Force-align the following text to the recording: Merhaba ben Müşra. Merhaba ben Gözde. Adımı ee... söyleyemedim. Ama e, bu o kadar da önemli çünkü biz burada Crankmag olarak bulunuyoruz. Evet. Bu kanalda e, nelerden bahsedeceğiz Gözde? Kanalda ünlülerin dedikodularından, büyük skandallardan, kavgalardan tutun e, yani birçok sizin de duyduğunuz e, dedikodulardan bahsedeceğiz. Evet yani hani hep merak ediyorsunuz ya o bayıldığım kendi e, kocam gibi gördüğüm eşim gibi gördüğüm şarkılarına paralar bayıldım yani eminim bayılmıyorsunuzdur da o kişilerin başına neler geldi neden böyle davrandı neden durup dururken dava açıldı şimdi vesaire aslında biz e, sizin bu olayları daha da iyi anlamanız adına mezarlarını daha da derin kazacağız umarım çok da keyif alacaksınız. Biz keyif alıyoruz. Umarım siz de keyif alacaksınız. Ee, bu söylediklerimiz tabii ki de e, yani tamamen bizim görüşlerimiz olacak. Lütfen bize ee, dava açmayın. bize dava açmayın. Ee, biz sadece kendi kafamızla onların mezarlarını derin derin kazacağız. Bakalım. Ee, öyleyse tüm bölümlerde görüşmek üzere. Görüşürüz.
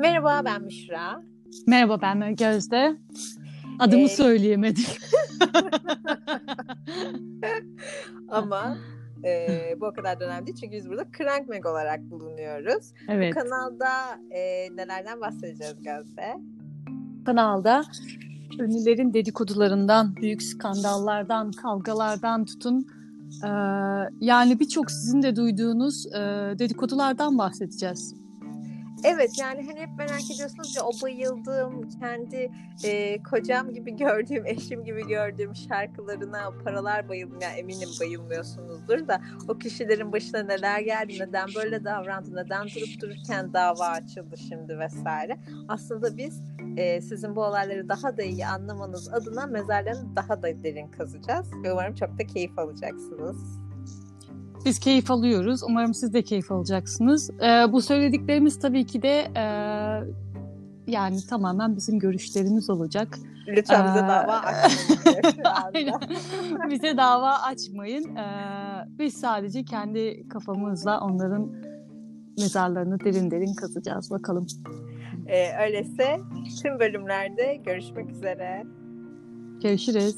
Merhaba 0.00 0.42
ben 0.44 0.62
Müşra. 0.62 1.22
Merhaba 1.66 2.02
ben 2.02 2.36
Gözde. 2.36 2.96
Adımı 3.78 4.02
ee... 4.02 4.08
söyleyemedim. 4.08 4.84
Ama 8.28 8.76
e, 9.24 9.58
bu 9.80 9.86
o 9.86 9.92
kadar 9.92 10.20
da 10.20 10.24
önemli 10.24 10.54
çünkü 10.54 10.76
biz 10.76 10.88
burada 10.88 11.06
Crankmag 11.18 11.66
olarak 11.66 12.00
bulunuyoruz. 12.10 12.92
Evet. 13.08 13.34
Bu 13.34 13.40
kanalda 13.40 13.88
e, 14.30 14.68
nelerden 14.76 15.20
bahsedeceğiz 15.20 15.82
Gözde? 15.82 16.34
Kanalda 17.26 17.82
ünlülerin 18.60 19.14
dedikodularından, 19.14 20.16
büyük 20.16 20.42
skandallardan, 20.42 21.52
kavgalardan 21.52 22.44
tutun 22.44 22.86
e, 23.44 23.48
yani 24.20 24.60
birçok 24.60 24.90
sizin 24.90 25.22
de 25.22 25.36
duyduğunuz 25.36 26.06
e, 26.06 26.18
dedikodulardan 26.58 27.38
bahsedeceğiz. 27.38 28.20
Evet 29.04 29.38
yani 29.38 29.66
hani 29.66 29.80
hep 29.80 29.88
merak 29.98 30.30
ediyorsunuz 30.34 30.76
ya 30.76 30.82
o 30.82 30.90
bayıldığım 31.02 31.88
kendi 31.88 32.50
e, 32.84 33.22
kocam 33.22 33.70
gibi 33.72 33.96
gördüğüm 33.96 34.46
eşim 34.46 34.84
gibi 34.84 35.06
gördüğüm 35.08 35.56
şarkılarına 35.56 36.50
paralar 36.64 37.08
bayıldım 37.08 37.38
yani 37.40 37.54
eminim 37.54 37.88
bayılmıyorsunuzdur 38.00 39.08
da 39.08 39.20
o 39.48 39.58
kişilerin 39.58 40.12
başına 40.12 40.42
neler 40.42 40.80
geldi 40.80 41.18
neden 41.20 41.48
böyle 41.56 41.84
davrandı 41.84 42.36
neden 42.36 42.66
durup 42.66 43.00
dururken 43.00 43.52
dava 43.52 43.86
açıldı 43.86 44.36
şimdi 44.48 44.78
vesaire 44.78 45.38
aslında 45.68 46.16
biz 46.16 46.42
e, 46.76 47.00
sizin 47.00 47.36
bu 47.36 47.44
olayları 47.44 47.88
daha 47.88 48.16
da 48.16 48.22
iyi 48.22 48.46
anlamanız 48.46 49.14
adına 49.14 49.46
mezarlarını 49.46 50.16
daha 50.16 50.42
da 50.42 50.62
derin 50.62 50.88
kazacağız 50.88 51.50
umarım 51.72 51.94
çok 51.94 52.18
da 52.18 52.26
keyif 52.26 52.58
alacaksınız. 52.58 53.69
Biz 54.64 54.78
keyif 54.78 55.10
alıyoruz. 55.10 55.62
Umarım 55.62 55.94
siz 55.94 56.14
de 56.14 56.22
keyif 56.22 56.52
alacaksınız. 56.52 57.30
Ee, 57.30 57.72
bu 57.72 57.82
söylediklerimiz 57.82 58.58
tabii 58.58 58.86
ki 58.86 59.02
de 59.02 59.30
e, 59.36 59.44
yani 60.86 61.26
tamamen 61.30 61.76
bizim 61.76 61.98
görüşlerimiz 61.98 62.70
olacak. 62.70 63.18
Lütfen 63.48 63.86
bize 63.86 63.98
ee, 63.98 64.08
dava 64.08 64.32
açmayın. 65.72 65.94
bize 66.70 66.96
dava 66.96 67.30
açmayın. 67.30 68.16
Ee, 68.16 68.24
biz 68.98 69.14
sadece 69.14 69.64
kendi 69.64 70.28
kafamızla 70.28 71.00
onların 71.00 71.52
mezarlarını 72.38 73.00
derin 73.00 73.30
derin 73.30 73.54
kazacağız. 73.54 74.10
Bakalım. 74.10 74.46
Ee, 75.26 75.64
öyleyse 75.64 76.20
tüm 76.62 76.78
bölümlerde 76.80 77.60
görüşmek 77.64 78.10
üzere. 78.10 78.64
Görüşürüz. 79.62 80.16